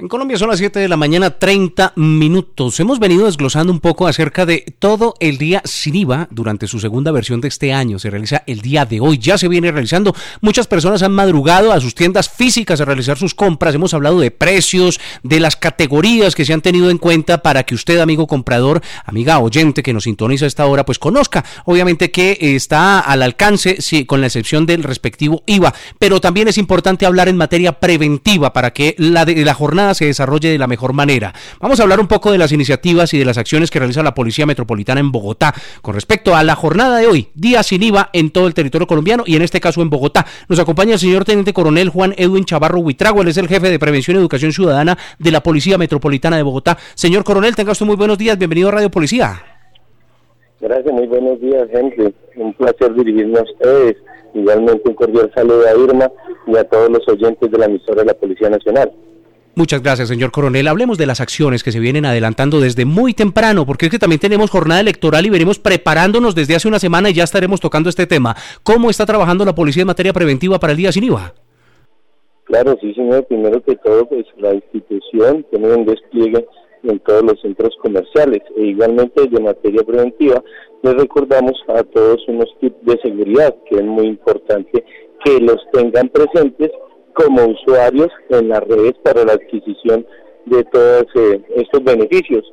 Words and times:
En 0.00 0.06
Colombia 0.06 0.38
son 0.38 0.48
las 0.48 0.60
7 0.60 0.78
de 0.78 0.86
la 0.86 0.96
mañana, 0.96 1.40
30 1.40 1.94
minutos. 1.96 2.78
Hemos 2.78 3.00
venido 3.00 3.26
desglosando 3.26 3.72
un 3.72 3.80
poco 3.80 4.06
acerca 4.06 4.46
de 4.46 4.64
todo 4.78 5.14
el 5.18 5.38
día 5.38 5.60
sin 5.64 5.96
IVA 5.96 6.28
durante 6.30 6.68
su 6.68 6.78
segunda 6.78 7.10
versión 7.10 7.40
de 7.40 7.48
este 7.48 7.72
año. 7.72 7.98
Se 7.98 8.08
realiza 8.08 8.44
el 8.46 8.60
día 8.60 8.86
de 8.86 9.00
hoy, 9.00 9.18
ya 9.18 9.36
se 9.36 9.48
viene 9.48 9.72
realizando. 9.72 10.14
Muchas 10.40 10.68
personas 10.68 11.02
han 11.02 11.10
madrugado 11.10 11.72
a 11.72 11.80
sus 11.80 11.96
tiendas 11.96 12.28
físicas 12.28 12.80
a 12.80 12.84
realizar 12.84 13.18
sus 13.18 13.34
compras. 13.34 13.74
Hemos 13.74 13.92
hablado 13.92 14.20
de 14.20 14.30
precios, 14.30 15.00
de 15.24 15.40
las 15.40 15.56
categorías 15.56 16.36
que 16.36 16.44
se 16.44 16.52
han 16.52 16.60
tenido 16.60 16.90
en 16.90 16.98
cuenta 16.98 17.42
para 17.42 17.64
que 17.64 17.74
usted, 17.74 17.98
amigo 17.98 18.28
comprador, 18.28 18.80
amiga 19.04 19.40
oyente 19.40 19.82
que 19.82 19.92
nos 19.92 20.04
sintoniza 20.04 20.44
a 20.44 20.46
esta 20.46 20.66
hora, 20.66 20.84
pues 20.84 21.00
conozca. 21.00 21.44
Obviamente 21.64 22.12
que 22.12 22.38
está 22.40 23.00
al 23.00 23.20
alcance, 23.20 23.78
sí, 23.80 24.04
con 24.04 24.20
la 24.20 24.28
excepción 24.28 24.64
del 24.64 24.84
respectivo 24.84 25.42
IVA. 25.46 25.74
Pero 25.98 26.20
también 26.20 26.46
es 26.46 26.56
importante 26.56 27.04
hablar 27.04 27.28
en 27.28 27.36
materia 27.36 27.80
preventiva 27.80 28.52
para 28.52 28.72
que 28.72 28.94
la, 28.96 29.24
de, 29.24 29.44
la 29.44 29.54
jornada 29.54 29.87
se 29.94 30.06
desarrolle 30.06 30.50
de 30.50 30.58
la 30.58 30.66
mejor 30.66 30.92
manera. 30.92 31.32
Vamos 31.60 31.80
a 31.80 31.82
hablar 31.82 32.00
un 32.00 32.06
poco 32.06 32.32
de 32.32 32.38
las 32.38 32.52
iniciativas 32.52 33.12
y 33.14 33.18
de 33.18 33.24
las 33.24 33.38
acciones 33.38 33.70
que 33.70 33.78
realiza 33.78 34.02
la 34.02 34.14
Policía 34.14 34.46
Metropolitana 34.46 35.00
en 35.00 35.12
Bogotá 35.12 35.54
con 35.82 35.94
respecto 35.94 36.34
a 36.34 36.42
la 36.44 36.54
jornada 36.54 36.98
de 36.98 37.06
hoy, 37.06 37.28
día 37.34 37.62
sin 37.62 37.82
IVA 37.82 38.10
en 38.12 38.30
todo 38.30 38.46
el 38.46 38.54
territorio 38.54 38.86
colombiano 38.86 39.24
y 39.26 39.36
en 39.36 39.42
este 39.42 39.60
caso 39.60 39.82
en 39.82 39.90
Bogotá. 39.90 40.26
Nos 40.48 40.58
acompaña 40.58 40.94
el 40.94 40.98
señor 40.98 41.24
Teniente 41.24 41.52
Coronel 41.52 41.88
Juan 41.88 42.14
Edwin 42.16 42.44
Chavarro 42.44 42.80
Huitrago, 42.80 43.22
él 43.22 43.28
es 43.28 43.36
el 43.36 43.48
jefe 43.48 43.70
de 43.70 43.78
Prevención 43.78 44.16
y 44.16 44.20
Educación 44.20 44.52
Ciudadana 44.52 44.96
de 45.18 45.30
la 45.30 45.42
Policía 45.42 45.78
Metropolitana 45.78 46.36
de 46.36 46.42
Bogotá. 46.42 46.78
Señor 46.94 47.24
Coronel, 47.24 47.56
tenga 47.56 47.72
usted 47.72 47.86
muy 47.86 47.96
buenos 47.96 48.18
días, 48.18 48.38
bienvenido 48.38 48.68
a 48.68 48.72
Radio 48.72 48.90
Policía. 48.90 49.42
Gracias, 50.60 50.92
muy 50.92 51.06
buenos 51.06 51.40
días, 51.40 51.68
Henry. 51.72 52.12
Un 52.36 52.52
placer 52.54 52.92
dirigirme 52.94 53.38
a 53.38 53.42
ustedes. 53.42 53.96
Igualmente 54.34 54.88
un 54.88 54.94
cordial 54.94 55.30
saludo 55.34 55.62
a 55.66 55.76
Irma 55.76 56.10
y 56.46 56.56
a 56.56 56.64
todos 56.64 56.90
los 56.90 57.08
oyentes 57.08 57.50
de 57.50 57.58
la 57.58 57.66
emisora 57.66 58.02
de 58.02 58.06
la 58.06 58.14
Policía 58.14 58.50
Nacional. 58.50 58.92
Muchas 59.58 59.82
gracias, 59.82 60.06
señor 60.06 60.30
coronel. 60.30 60.68
Hablemos 60.68 60.98
de 60.98 61.06
las 61.06 61.20
acciones 61.20 61.64
que 61.64 61.72
se 61.72 61.80
vienen 61.80 62.06
adelantando 62.06 62.60
desde 62.60 62.84
muy 62.84 63.12
temprano, 63.12 63.66
porque 63.66 63.86
es 63.86 63.90
que 63.90 63.98
también 63.98 64.20
tenemos 64.20 64.52
jornada 64.52 64.80
electoral 64.80 65.26
y 65.26 65.30
venimos 65.30 65.58
preparándonos 65.58 66.36
desde 66.36 66.54
hace 66.54 66.68
una 66.68 66.78
semana 66.78 67.10
y 67.10 67.14
ya 67.14 67.24
estaremos 67.24 67.60
tocando 67.60 67.88
este 67.88 68.06
tema. 68.06 68.36
¿Cómo 68.62 68.88
está 68.88 69.04
trabajando 69.04 69.44
la 69.44 69.56
policía 69.56 69.80
en 69.80 69.88
materia 69.88 70.12
preventiva 70.12 70.60
para 70.60 70.74
el 70.74 70.76
día 70.76 70.92
sin 70.92 71.02
IVA? 71.02 71.34
Claro, 72.44 72.76
sí, 72.80 72.94
señor. 72.94 73.26
Primero 73.26 73.60
que 73.60 73.74
todo, 73.74 74.08
pues 74.08 74.26
la 74.36 74.54
institución 74.54 75.44
tiene 75.50 75.74
un 75.74 75.86
despliegue 75.86 76.46
en 76.84 77.00
todos 77.00 77.24
los 77.24 77.40
centros 77.40 77.74
comerciales 77.82 78.42
e 78.56 78.66
igualmente 78.66 79.26
de 79.26 79.40
materia 79.40 79.82
preventiva 79.82 80.40
les 80.82 80.94
recordamos 80.94 81.60
a 81.66 81.82
todos 81.82 82.22
unos 82.28 82.46
tips 82.60 82.76
de 82.82 82.96
seguridad 83.02 83.52
que 83.68 83.78
es 83.78 83.84
muy 83.84 84.06
importante 84.06 84.84
que 85.24 85.40
los 85.40 85.58
tengan 85.72 86.08
presentes 86.10 86.70
como 87.18 87.46
usuarios 87.46 88.08
en 88.30 88.48
las 88.48 88.60
redes 88.60 88.94
para 89.02 89.24
la 89.24 89.32
adquisición 89.32 90.06
de 90.46 90.62
todos 90.64 91.04
eh, 91.16 91.42
estos 91.56 91.82
beneficios 91.82 92.44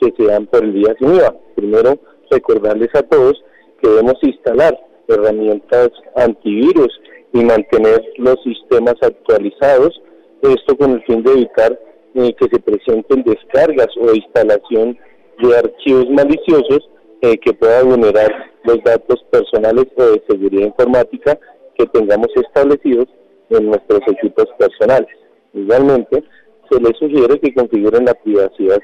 que 0.00 0.12
se 0.16 0.24
dan 0.24 0.46
por 0.46 0.64
el 0.64 0.74
día 0.74 0.94
sin 0.98 1.14
IVA. 1.14 1.34
Primero, 1.54 1.98
recordarles 2.28 2.88
a 2.94 3.02
todos 3.02 3.40
que 3.80 3.88
debemos 3.88 4.16
instalar 4.22 4.76
herramientas 5.06 5.90
antivirus 6.16 6.88
y 7.32 7.44
mantener 7.44 8.02
los 8.16 8.36
sistemas 8.42 8.96
actualizados, 9.02 10.00
esto 10.42 10.76
con 10.76 10.92
el 10.92 11.04
fin 11.04 11.22
de 11.22 11.32
evitar 11.32 11.78
eh, 12.14 12.34
que 12.34 12.48
se 12.50 12.58
presenten 12.58 13.22
descargas 13.22 13.88
o 14.00 14.12
instalación 14.12 14.98
de 15.40 15.56
archivos 15.56 16.10
maliciosos 16.10 16.90
eh, 17.22 17.38
que 17.38 17.52
puedan 17.52 17.90
vulnerar 17.90 18.52
los 18.64 18.82
datos 18.82 19.24
personales 19.30 19.86
o 19.96 20.02
de 20.02 20.22
seguridad 20.28 20.66
informática 20.66 21.38
que 21.76 21.86
tengamos 21.86 22.28
establecidos 22.34 23.06
en 23.50 23.66
nuestros 23.66 24.00
equipos 24.08 24.46
personales. 24.58 25.08
Igualmente, 25.52 26.22
se 26.70 26.80
les 26.80 26.96
sugiere 26.98 27.40
que 27.40 27.54
configuren 27.54 28.04
la 28.04 28.14
privacidad 28.14 28.80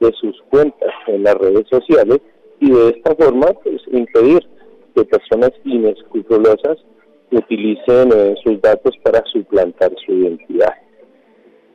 de 0.00 0.12
sus 0.20 0.40
cuentas 0.50 0.92
en 1.06 1.22
las 1.22 1.34
redes 1.34 1.66
sociales 1.70 2.20
y 2.60 2.70
de 2.70 2.88
esta 2.90 3.14
forma 3.14 3.48
pues, 3.62 3.82
impedir 3.92 4.40
que 4.94 5.04
personas 5.04 5.52
inescrupulosas 5.64 6.78
utilicen 7.30 8.10
eh, 8.14 8.34
sus 8.42 8.60
datos 8.62 8.94
para 9.02 9.22
suplantar 9.32 9.92
su 10.04 10.12
identidad. 10.12 10.72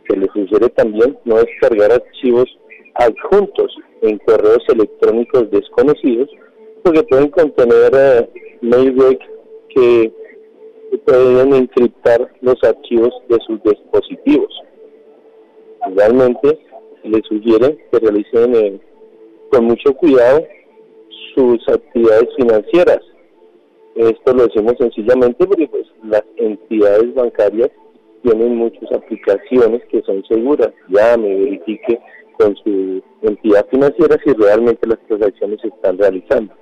Se 0.08 0.18
les 0.18 0.30
sugiere 0.34 0.70
también 0.70 1.18
no 1.26 1.36
descargar 1.36 1.92
archivos 1.92 2.46
adjuntos 2.96 3.76
en 4.02 4.18
correos 4.20 4.64
electrónicos 4.70 5.50
desconocidos 5.52 6.30
porque 6.84 7.04
pueden 7.04 7.30
contener 7.30 7.92
eh, 7.94 8.30
que 9.70 10.12
pueden 10.97 11.53
encriptar 11.53 12.31
los 12.41 12.62
archivos 12.63 13.13
de 13.29 13.38
sus 13.46 13.62
dispositivos. 13.63 14.53
Igualmente, 15.90 16.59
les 17.03 17.25
sugiere 17.28 17.78
que 17.91 18.00
realicen 18.00 18.56
eh, 18.56 18.79
con 19.52 19.66
mucho 19.66 19.94
cuidado 19.96 20.46
sus 21.35 21.68
actividades 21.68 22.29
financieras. 22.35 23.00
Esto 23.96 24.34
lo 24.34 24.47
decimos 24.47 24.75
sencillamente 24.79 25.46
porque 25.46 25.68
pues 25.68 25.85
las 26.03 26.24
entidades 26.38 27.13
bancarias 27.13 27.69
tienen 28.23 28.56
muchas 28.56 28.91
aplicaciones 28.91 29.81
que 29.90 30.02
son 30.03 30.23
seguras. 30.25 30.72
Ya 30.90 31.18
me 31.18 31.35
verifique 31.35 32.00
con 32.38 32.56
su 32.58 33.02
entidad 33.22 33.66
financiera 33.69 34.18
si 34.23 34.34
realmente 34.34 34.88
las 34.88 35.00
transacciones 35.08 35.59
se 35.62 35.68
están 35.68 35.97
realizando. 35.97 36.53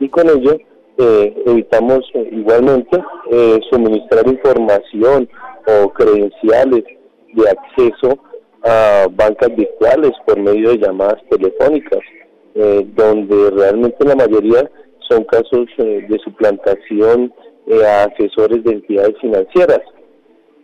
Y 0.00 0.08
con 0.08 0.28
ello 0.28 0.58
eh, 0.96 1.42
evitamos 1.46 2.08
eh, 2.14 2.28
igualmente 2.30 3.02
eh, 3.32 3.58
suministrar 3.68 4.28
información 4.28 5.28
o 5.66 5.88
credenciales 5.88 6.84
de 7.32 7.48
acceso 7.50 8.16
a 8.62 9.08
bancas 9.10 9.56
virtuales 9.56 10.12
por 10.24 10.38
medio 10.38 10.70
de 10.70 10.78
llamadas 10.78 11.20
telefónicas, 11.28 12.00
donde 12.94 13.50
realmente 13.50 14.06
la 14.06 14.14
mayoría 14.14 14.70
son 15.08 15.24
casos 15.24 15.66
de 15.76 16.18
suplantación 16.22 17.34
a 17.84 18.04
asesores 18.04 18.62
de 18.62 18.74
entidades 18.74 19.16
financieras. 19.20 19.80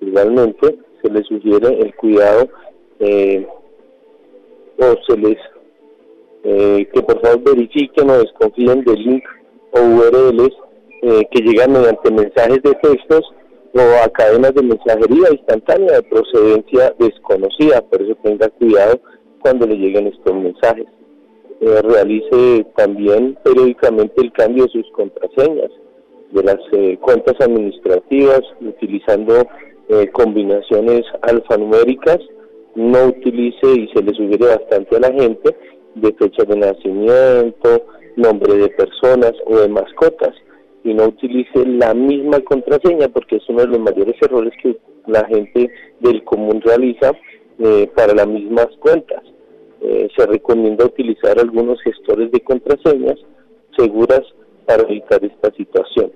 Igualmente 0.00 0.78
se 1.02 1.10
les 1.10 1.26
sugiere 1.26 1.78
el 1.80 1.94
cuidado 1.96 2.48
o 4.78 4.94
se 5.06 5.16
les 5.18 5.38
que 6.42 7.02
por 7.02 7.20
favor 7.20 7.42
verifiquen 7.42 8.08
o 8.08 8.18
desconfíen 8.18 8.84
del 8.84 9.02
link 9.02 9.24
o 9.72 9.80
URLs 9.80 10.54
eh, 11.02 11.26
que 11.30 11.42
llegan 11.42 11.72
mediante 11.72 12.10
mensajes 12.10 12.62
de 12.62 12.74
textos 12.74 13.22
o 13.72 13.80
a 14.04 14.08
cadenas 14.10 14.52
de 14.54 14.62
mensajería 14.62 15.30
instantánea 15.30 15.92
de 15.92 16.02
procedencia 16.02 16.94
desconocida, 16.98 17.80
por 17.82 18.02
eso 18.02 18.14
tenga 18.22 18.48
cuidado 18.50 19.00
cuando 19.40 19.66
le 19.66 19.76
lleguen 19.76 20.08
estos 20.08 20.34
mensajes. 20.34 20.86
Eh, 21.60 21.82
realice 21.82 22.66
también 22.76 23.38
periódicamente 23.42 24.20
el 24.20 24.32
cambio 24.32 24.64
de 24.64 24.70
sus 24.70 24.90
contraseñas 24.92 25.70
de 26.32 26.42
las 26.42 26.58
eh, 26.72 26.98
cuentas 27.00 27.34
administrativas 27.40 28.42
utilizando 28.60 29.46
combinaciones 30.12 31.02
alfanuméricas, 31.22 32.18
no 32.76 33.06
utilice 33.06 33.66
y 33.66 33.88
se 33.88 34.04
le 34.04 34.14
sugiere 34.14 34.46
bastante 34.46 34.96
a 34.96 35.00
la 35.00 35.12
gente 35.12 35.56
de 35.96 36.12
fecha 36.12 36.44
de 36.44 36.56
nacimiento, 36.56 37.86
nombre 38.20 38.54
de 38.56 38.68
personas 38.68 39.32
o 39.46 39.58
de 39.58 39.68
mascotas 39.68 40.34
y 40.84 40.94
no 40.94 41.04
utilice 41.04 41.66
la 41.66 41.94
misma 41.94 42.40
contraseña 42.40 43.08
porque 43.08 43.36
es 43.36 43.48
uno 43.48 43.60
de 43.60 43.68
los 43.68 43.80
mayores 43.80 44.16
errores 44.20 44.52
que 44.62 44.76
la 45.06 45.24
gente 45.26 45.70
del 46.00 46.24
común 46.24 46.60
realiza 46.64 47.12
eh, 47.58 47.90
para 47.94 48.14
las 48.14 48.26
mismas 48.26 48.68
cuentas. 48.78 49.22
Eh, 49.82 50.08
se 50.16 50.26
recomienda 50.26 50.84
utilizar 50.84 51.38
algunos 51.38 51.80
gestores 51.82 52.30
de 52.30 52.40
contraseñas 52.40 53.18
seguras 53.76 54.22
para 54.66 54.82
evitar 54.82 55.24
esta 55.24 55.50
situación. 55.52 56.12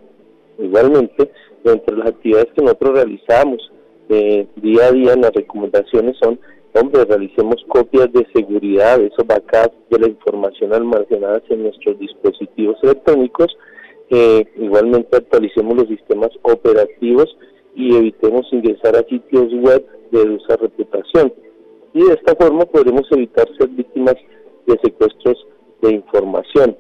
Igualmente, 0.59 1.31
entre 1.64 1.97
las 1.97 2.09
actividades 2.09 2.53
que 2.54 2.62
nosotros 2.62 2.94
realizamos 2.94 3.70
eh, 4.09 4.47
día 4.56 4.87
a 4.87 4.92
día, 4.92 5.16
las 5.16 5.32
recomendaciones 5.32 6.16
son 6.22 6.38
hombre, 6.75 7.04
realicemos 7.04 7.64
copias 7.69 8.12
de 8.12 8.26
seguridad, 8.34 9.00
esos 9.00 9.26
backups 9.26 9.76
de 9.90 9.99
la 10.00 10.08
información 10.08 10.75
almacenada 10.75 11.40
en 11.49 11.62
nuestros 11.62 11.99
dispositivos 11.99 12.76
electrónicos, 12.82 13.56
eh, 14.11 14.44
igualmente 14.56 15.17
actualicemos 15.17 15.76
los 15.76 15.88
sistemas 15.88 16.31
operativos 16.43 17.37
y 17.75 17.96
evitemos 17.96 18.46
ingresar 18.52 18.96
a 18.96 19.05
sitios 19.08 19.52
web 19.55 19.87
de 20.11 20.25
dudosa 20.25 20.56
reputación. 20.56 21.32
Y 21.93 22.05
de 22.05 22.14
esta 22.14 22.34
forma 22.34 22.64
podremos 22.67 23.06
evitar 23.12 23.46
ser 23.56 23.69
víctimas 23.69 24.17
de 24.67 24.79
secuestros 24.82 25.46
de 25.81 25.94
información. 25.94 26.76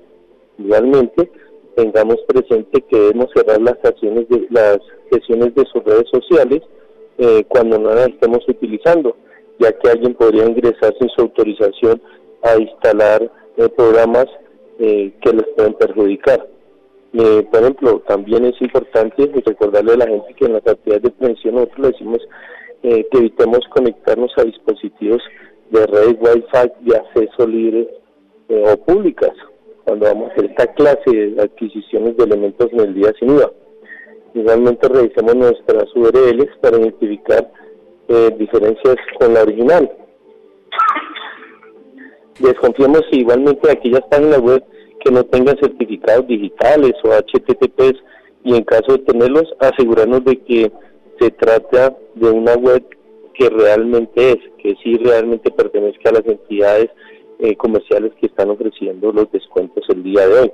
Igualmente, 0.58 1.30
tengamos 1.76 2.16
presente 2.26 2.80
que 2.82 2.96
debemos 2.96 3.30
cerrar 3.34 3.60
las 3.60 3.78
sesiones 5.10 5.54
de 5.54 5.64
sus 5.72 5.84
redes 5.84 6.08
sociales 6.10 6.62
eh, 7.18 7.44
cuando 7.48 7.78
no 7.78 7.94
las 7.94 8.08
estemos 8.08 8.40
utilizando 8.48 9.16
ya 9.58 9.72
que 9.72 9.90
alguien 9.90 10.14
podría 10.14 10.44
ingresar 10.46 10.94
sin 10.98 11.08
su 11.10 11.22
autorización 11.22 12.00
a 12.42 12.56
instalar 12.56 13.30
eh, 13.56 13.68
programas 13.68 14.26
eh, 14.78 15.12
que 15.20 15.32
les 15.32 15.46
pueden 15.56 15.74
perjudicar. 15.74 16.46
Eh, 17.12 17.46
por 17.50 17.60
ejemplo, 17.60 18.02
también 18.08 18.44
es 18.44 18.60
importante 18.60 19.30
recordarle 19.46 19.92
a 19.92 19.96
la 19.98 20.06
gente 20.08 20.34
que 20.34 20.46
en 20.46 20.54
las 20.54 20.66
actividades 20.66 21.02
de 21.04 21.10
prevención 21.10 21.54
nosotros 21.54 21.78
le 21.78 21.88
decimos 21.92 22.18
eh, 22.82 23.06
que 23.10 23.18
evitemos 23.18 23.60
conectarnos 23.70 24.32
a 24.36 24.42
dispositivos 24.42 25.22
de 25.70 25.86
red 25.86 26.16
Wi-Fi 26.20 26.72
de 26.80 26.96
acceso 26.96 27.46
libre 27.46 27.88
eh, 28.48 28.64
o 28.66 28.76
públicas 28.78 29.30
cuando 29.84 30.06
vamos 30.06 30.30
a 30.30 30.32
hacer 30.32 30.46
esta 30.46 30.66
clase 30.74 31.10
de 31.10 31.40
adquisiciones 31.40 32.16
de 32.16 32.24
elementos 32.24 32.72
en 32.72 32.80
el 32.80 32.94
día 32.94 33.12
sin 33.18 33.30
IVA. 33.30 33.52
Igualmente 34.34 34.88
revisemos 34.88 35.36
nuestras 35.36 35.94
URLs 35.94 36.56
para 36.60 36.78
identificar 36.78 37.50
eh, 38.08 38.34
diferencias 38.36 38.96
con 39.18 39.32
la 39.32 39.42
original. 39.42 39.90
Desconfiemos 42.40 43.02
igualmente 43.12 43.66
de 43.66 43.72
aquellas 43.72 44.02
páginas 44.10 44.40
web 44.40 44.64
que 45.04 45.12
no 45.12 45.22
tengan 45.24 45.56
certificados 45.58 46.26
digitales 46.26 46.94
o 47.04 47.10
HTTPs 47.10 48.02
y 48.42 48.56
en 48.56 48.64
caso 48.64 48.92
de 48.92 48.98
tenerlos 48.98 49.44
asegurarnos 49.60 50.24
de 50.24 50.40
que 50.42 50.72
se 51.20 51.30
trata 51.30 51.96
de 52.14 52.30
una 52.30 52.54
web 52.54 52.84
que 53.34 53.48
realmente 53.48 54.32
es, 54.32 54.38
que 54.58 54.74
sí 54.82 54.96
realmente 54.96 55.50
pertenezca 55.52 56.10
a 56.10 56.14
las 56.14 56.26
entidades 56.26 56.90
eh, 57.38 57.56
comerciales 57.56 58.12
que 58.20 58.26
están 58.26 58.50
ofreciendo 58.50 59.12
los 59.12 59.30
descuentos 59.30 59.84
el 59.90 60.02
día 60.02 60.26
de 60.26 60.40
hoy. 60.40 60.52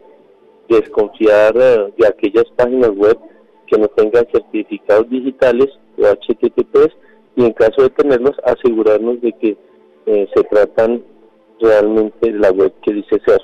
Desconfiar 0.69 1.57
eh, 1.57 1.93
de 1.97 2.07
aquellas 2.07 2.45
páginas 2.57 2.91
web 2.91 3.19
que 3.71 3.79
no 3.79 3.89
tengan 3.89 4.27
certificados 4.33 5.09
digitales 5.09 5.69
o 5.99 6.03
HTTPs 6.03 6.95
y 7.37 7.45
en 7.45 7.53
caso 7.53 7.83
de 7.83 7.91
tenerlos 7.91 8.37
asegurarnos 8.45 9.21
de 9.21 9.33
que 9.33 9.57
eh, 10.07 10.29
se 10.35 10.45
tratan 10.45 11.03
realmente 11.61 12.33
de 12.33 12.39
la 12.39 12.51
web 12.51 12.73
que 12.83 12.95
dice 12.95 13.21
ser. 13.25 13.41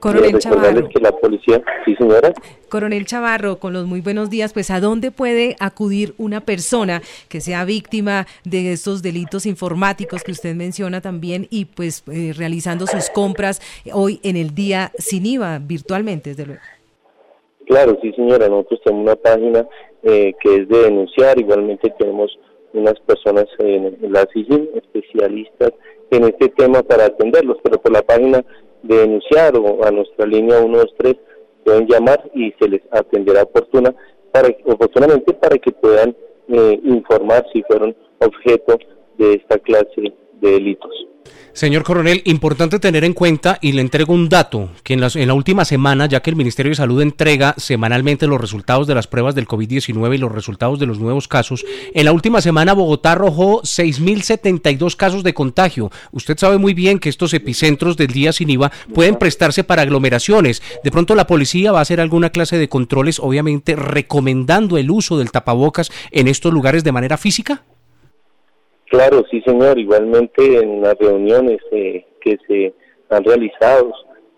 Coronel 0.00 0.38
Chavarro. 0.38 0.88
que 0.88 1.00
la 1.00 1.10
policía, 1.10 1.60
sí 1.84 1.94
señora. 1.96 2.32
Coronel 2.68 3.04
Chavarro, 3.04 3.58
con 3.58 3.72
los 3.72 3.86
muy 3.86 4.00
buenos 4.00 4.30
días, 4.30 4.52
pues 4.52 4.70
¿a 4.70 4.80
dónde 4.80 5.10
puede 5.10 5.56
acudir 5.58 6.14
una 6.18 6.40
persona 6.40 7.02
que 7.28 7.40
sea 7.40 7.64
víctima 7.64 8.26
de 8.44 8.72
estos 8.72 9.02
delitos 9.02 9.44
informáticos 9.44 10.22
que 10.22 10.30
usted 10.30 10.54
menciona 10.54 11.00
también 11.00 11.48
y 11.50 11.64
pues 11.64 12.04
eh, 12.12 12.32
realizando 12.36 12.86
sus 12.86 13.10
compras 13.10 13.60
hoy 13.92 14.20
en 14.22 14.36
el 14.36 14.54
día 14.54 14.92
sin 14.98 15.26
IVA, 15.26 15.58
virtualmente, 15.58 16.30
desde 16.30 16.46
luego? 16.46 16.62
Claro, 17.68 17.98
sí 18.00 18.12
señora, 18.14 18.48
nosotros 18.48 18.80
tenemos 18.82 19.04
una 19.04 19.16
página 19.16 19.68
eh, 20.02 20.32
que 20.40 20.56
es 20.56 20.68
de 20.68 20.84
denunciar, 20.84 21.38
igualmente 21.38 21.92
tenemos 21.98 22.30
unas 22.72 22.98
personas 23.00 23.44
en, 23.58 23.98
la 24.10 24.26
CIGIN, 24.32 24.70
especialistas 24.74 25.72
en 26.10 26.24
este 26.24 26.48
tema 26.48 26.82
para 26.82 27.04
atenderlos, 27.04 27.58
pero 27.62 27.78
por 27.78 27.92
la 27.92 28.00
página 28.00 28.42
de 28.82 28.96
denunciar 28.96 29.54
o 29.56 29.84
a 29.84 29.90
nuestra 29.90 30.24
línea 30.24 30.60
123 30.60 31.16
pueden 31.62 31.86
llamar 31.88 32.30
y 32.34 32.52
se 32.58 32.68
les 32.70 32.80
atenderá 32.90 33.42
oportuna 33.42 33.94
para, 34.32 34.48
oportunamente 34.64 35.34
para 35.34 35.58
que 35.58 35.70
puedan 35.72 36.16
eh, 36.48 36.80
informar 36.84 37.44
si 37.52 37.62
fueron 37.64 37.94
objeto 38.20 38.78
de 39.18 39.34
esta 39.34 39.58
clase 39.58 40.14
de 40.40 40.50
delitos. 40.52 40.90
Señor 41.58 41.82
coronel, 41.82 42.22
importante 42.24 42.78
tener 42.78 43.02
en 43.02 43.14
cuenta 43.14 43.58
y 43.60 43.72
le 43.72 43.80
entrego 43.80 44.14
un 44.14 44.28
dato, 44.28 44.70
que 44.84 44.94
en, 44.94 45.00
la 45.00 45.34
última 45.34 45.64
semana, 45.64 46.06
ya 46.06 46.20
que 46.20 46.30
el 46.30 46.36
Ministerio 46.36 46.70
de 46.70 46.76
Salud 46.76 47.02
entrega 47.02 47.54
semanalmente 47.56 48.28
los 48.28 48.40
resultados 48.40 48.86
de 48.86 48.94
las 48.94 49.08
pruebas 49.08 49.34
del 49.34 49.48
COVID-19 49.48 50.14
y 50.14 50.18
los 50.18 50.30
resultados 50.30 50.78
de 50.78 50.86
los 50.86 51.00
nuevos 51.00 51.26
casos, 51.26 51.64
en 51.94 52.04
la 52.04 52.12
última 52.12 52.40
semana 52.40 52.74
Bogotá 52.74 53.12
arrojó 53.12 53.62
6.072 53.62 54.94
casos 54.94 55.24
de 55.24 55.34
contagio. 55.34 55.90
Usted 56.12 56.38
sabe 56.38 56.58
muy 56.58 56.74
bien 56.74 57.00
que 57.00 57.08
estos 57.08 57.34
epicentros 57.34 57.96
del 57.96 58.12
día 58.12 58.32
sin 58.32 58.50
IVA 58.50 58.70
pueden 58.94 59.16
prestarse 59.16 59.64
para 59.64 59.82
aglomeraciones. 59.82 60.62
De 60.84 60.92
pronto 60.92 61.16
la 61.16 61.26
policía 61.26 61.72
va 61.72 61.80
a 61.80 61.82
hacer 61.82 62.00
alguna 62.00 62.30
clase 62.30 62.56
de 62.56 62.68
controles, 62.68 63.18
obviamente 63.18 63.74
recomendando 63.74 64.78
el 64.78 64.92
uso 64.92 65.18
del 65.18 65.32
tapabocas 65.32 65.90
en 66.12 66.28
estos 66.28 66.52
lugares 66.52 66.84
de 66.84 66.92
manera 66.92 67.16
física. 67.16 67.64
Claro, 68.88 69.24
sí, 69.30 69.42
señor. 69.42 69.78
Igualmente 69.78 70.58
en 70.58 70.80
las 70.80 70.98
reuniones 70.98 71.58
eh, 71.72 72.06
que 72.20 72.38
se 72.46 72.74
han 73.10 73.24
realizado 73.24 73.92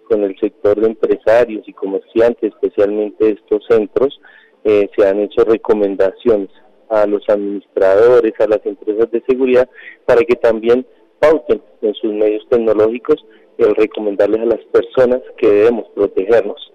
con 0.08 0.24
el 0.24 0.36
sector 0.40 0.80
de 0.80 0.88
empresarios 0.88 1.66
y 1.68 1.72
comerciantes, 1.72 2.52
especialmente 2.52 3.30
estos 3.30 3.64
centros, 3.68 4.20
eh, 4.64 4.88
se 4.96 5.06
han 5.06 5.20
hecho 5.20 5.44
recomendaciones 5.44 6.50
a 6.88 7.06
los 7.06 7.22
administradores, 7.28 8.32
a 8.40 8.48
las 8.48 8.66
empresas 8.66 9.08
de 9.12 9.22
seguridad, 9.28 9.68
para 10.04 10.22
que 10.22 10.34
también 10.34 10.84
pauten 11.20 11.62
en 11.82 11.94
sus 11.94 12.12
medios 12.12 12.44
tecnológicos 12.48 13.24
el 13.58 13.74
recomendarles 13.76 14.40
a 14.40 14.46
las 14.46 14.60
personas 14.72 15.20
que 15.36 15.48
debemos 15.48 15.86
protegernos. 15.94 16.72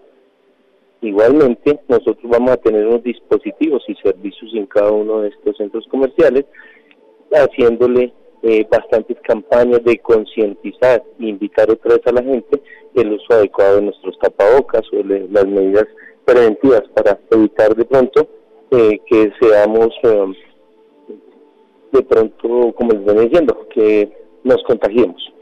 Igualmente, 1.02 1.80
nosotros 1.90 2.24
vamos 2.24 2.52
a 2.52 2.58
tener 2.58 2.88
unos 2.88 3.04
dispositivos 3.04 3.84
y 3.88 3.96
servicios 3.96 4.54
en 4.54 4.66
cada 4.66 4.92
uno 4.92 5.22
de 5.22 5.30
estos 5.30 5.58
centros 5.58 5.86
comerciales 5.88 6.46
haciéndole 7.44 8.14
eh, 8.44 8.66
bastantes 8.70 9.18
campañas 9.22 9.84
de 9.84 9.98
concientizar 10.00 11.04
e 11.20 11.28
invitar 11.28 11.70
otra 11.70 11.96
vez 11.96 12.02
a 12.06 12.12
la 12.12 12.24
gente 12.24 12.62
el 12.94 13.14
uso 13.14 13.34
adecuado 13.34 13.78
de 13.78 13.82
nuestros 13.84 14.18
tapabocas 14.20 14.84
o 14.94 15.04
las 15.04 15.46
medidas 15.46 15.88
preventivas 16.24 16.84
para 16.94 17.20
evitar 17.32 17.76
de 17.76 17.86
pronto 17.86 18.28
eh, 18.72 19.00
que 19.08 19.32
seamos 19.40 19.90
eh, 20.04 20.34
de 21.92 22.04
pronto, 22.04 22.74
como 22.76 22.92
les 22.92 23.06
venía 23.06 23.24
diciendo, 23.24 23.68
que 23.74 24.12
nos 24.44 24.62
contagiemos. 24.64 25.35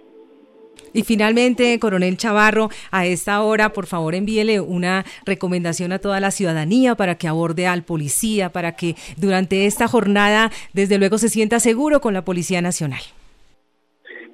Y 0.93 1.03
finalmente, 1.03 1.77
coronel 1.79 2.17
Chavarro, 2.17 2.69
a 2.91 3.05
esta 3.05 3.41
hora, 3.43 3.73
por 3.73 3.87
favor, 3.87 4.13
envíele 4.13 4.61
una 4.61 5.03
recomendación 5.25 5.91
a 5.91 5.99
toda 5.99 6.19
la 6.19 6.31
ciudadanía 6.31 6.95
para 6.95 7.15
que 7.15 7.27
aborde 7.27 7.65
al 7.65 7.83
policía, 7.83 8.49
para 8.49 8.75
que 8.75 8.95
durante 9.17 9.65
esta 9.65 9.87
jornada, 9.87 10.51
desde 10.73 10.99
luego, 10.99 11.17
se 11.17 11.29
sienta 11.29 11.59
seguro 11.59 11.99
con 11.99 12.13
la 12.13 12.23
Policía 12.23 12.61
Nacional. 12.61 13.01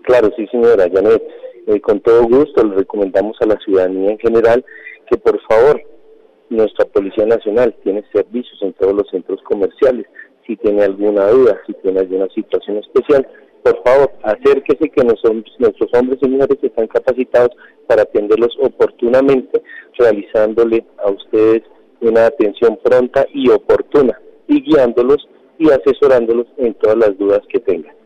Claro, 0.04 0.32
sí, 0.36 0.48
señora 0.48 0.90
Janet. 0.92 1.24
Eh, 1.68 1.80
con 1.82 2.00
todo 2.02 2.24
gusto 2.24 2.66
le 2.66 2.76
recomendamos 2.76 3.38
a 3.42 3.46
la 3.46 3.58
ciudadanía 3.64 4.12
en 4.12 4.20
general 4.20 4.66
que, 5.10 5.18
por 5.18 5.40
favor, 5.48 5.82
nuestra 6.50 6.86
Policía 6.86 7.26
Nacional 7.26 7.76
tiene 7.84 8.04
servicios 8.12 8.60
en 8.62 8.74
todos 8.74 8.94
los 8.94 9.08
centros 9.10 9.40
comerciales. 9.44 10.08
Si 10.48 10.56
tiene 10.58 10.84
alguna 10.84 11.28
duda, 11.28 11.62
si 11.68 11.74
tiene 11.76 12.00
alguna 12.00 12.28
situación 12.34 12.78
especial, 12.78 13.28
por 13.74 13.84
favor, 13.84 14.12
acérquese 14.24 14.90
que 14.90 15.04
nuestros 15.04 15.90
hombres 15.94 16.20
y 16.22 16.28
mujeres 16.28 16.58
están 16.62 16.88
capacitados 16.88 17.52
para 17.88 18.04
atenderlos 18.04 18.58
oportunamente, 18.62 19.62
realizándole 19.98 20.86
a 21.04 21.12
ustedes 21.12 21.64
una 22.02 22.28
atención 22.28 22.80
pronta 22.84 23.26
y 23.34 23.50
oportuna 23.50 24.20
y 24.48 24.62
guiándolos 24.62 25.28
y 25.58 25.70
asesorándolos 25.70 26.48
en 26.58 26.74
todas 26.76 26.98
las 26.98 27.18
dudas 27.18 27.42
que 27.50 27.60
tengan. 27.60 27.99